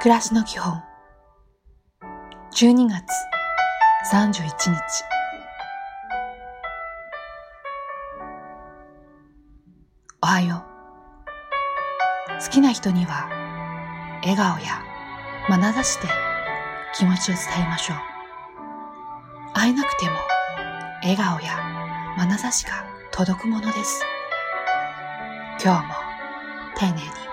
[0.00, 0.82] 暮らしの基本。
[2.52, 3.02] 12月
[4.12, 4.76] 31日。
[10.22, 10.62] おはよ
[12.38, 12.44] う。
[12.44, 13.26] 好きな人には
[14.22, 14.82] 笑顔や
[15.48, 16.08] 眼差しで
[16.94, 17.98] 気持ちを伝えましょう。
[19.54, 20.12] 会えなくても
[21.02, 24.04] 笑顔や眼差しが届くものです。
[25.64, 25.94] 今日も
[26.76, 27.25] 丁寧に。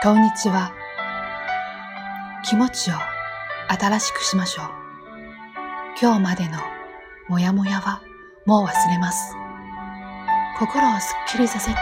[0.00, 0.72] こんにちは。
[2.44, 2.94] 気持ちを
[3.68, 4.66] 新しくしましょう。
[6.00, 6.60] 今日までの
[7.26, 8.00] モヤモヤは
[8.46, 9.34] もう忘れます。
[10.60, 11.78] 心をすっきりさせて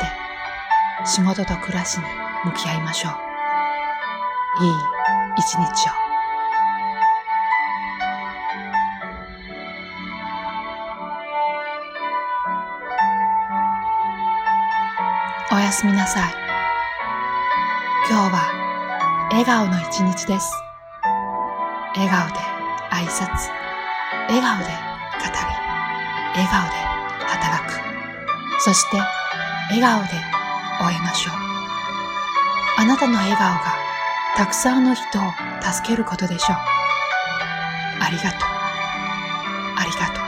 [1.04, 2.04] 仕事と暮らしに
[2.46, 4.64] 向き合いましょう。
[4.64, 4.72] いい
[5.36, 5.92] 一日を。
[15.54, 16.45] おやすみなさい。
[18.08, 20.52] 今日は笑顔の一日です。
[21.96, 22.38] 笑顔で
[22.92, 23.50] 挨拶、
[24.28, 25.42] 笑顔で語り、
[26.36, 26.76] 笑顔で
[27.26, 27.72] 働く。
[28.60, 28.98] そして
[29.70, 30.10] 笑顔で
[30.78, 31.34] 終えましょう。
[32.78, 33.74] あなたの笑顔が
[34.36, 36.56] たくさんの人を助けることでしょう。
[38.02, 38.40] ありがとう。
[39.78, 40.25] ありがとう。